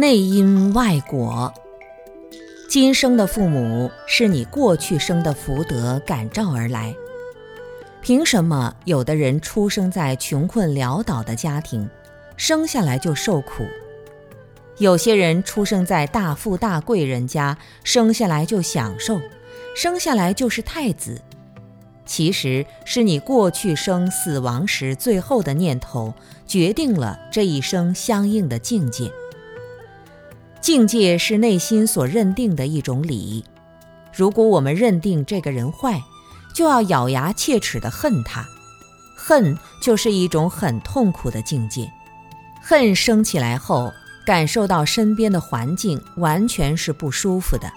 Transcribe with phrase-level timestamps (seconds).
[0.00, 1.52] 内因外果。
[2.70, 6.94] 今生的父母是你过去生的福德感召而来。
[8.00, 11.86] 凭什么有的人出生在穷困潦倒的家庭，
[12.38, 13.66] 生下来就受苦？
[14.78, 19.20] 有些人出生在大富大贵人家，生下来就享受，
[19.76, 21.20] 生下来就是太子。
[22.06, 26.14] 其实是你过去生死亡时最后的念头，
[26.46, 29.12] 决定了这一生相应的境界。
[30.60, 33.44] 境界是内心所认定的一种理。
[34.12, 36.02] 如果我们认定这个人坏，
[36.54, 38.44] 就要咬牙切齿地恨他。
[39.16, 41.90] 恨就是一种很痛苦的境界。
[42.62, 43.92] 恨升起来后。
[44.26, 47.72] 感受到身边的环境完全是不舒服的，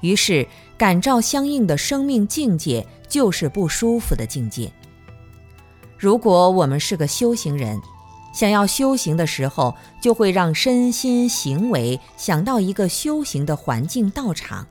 [0.00, 0.46] 于是
[0.78, 4.70] 感召相应的生命境界就是不舒服的境界。
[5.98, 7.80] 如果我们是个修行人，
[8.32, 14.66] 想要修行的时候，就会让身心行为想到一个修行的环境道场，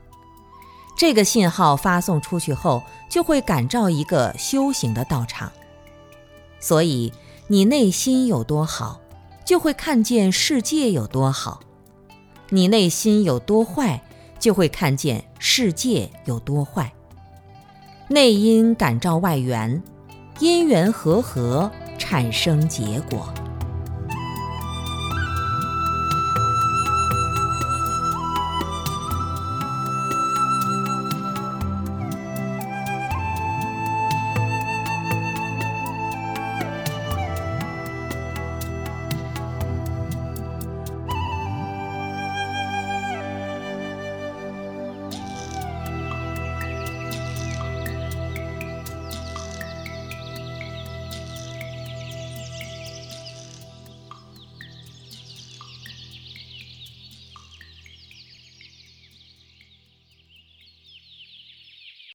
[0.98, 5.52] 这个信号发送出去后，就会感召一个修行的道场。
[6.60, 7.14] 所以
[7.48, 9.00] 你内心有多好。
[9.44, 11.60] 就会看见世界有多好，
[12.50, 14.02] 你内心有多坏，
[14.40, 16.94] 就会看见世界有多坏。
[18.08, 19.82] 内因感召外缘，
[20.40, 23.28] 因缘和合产生结果。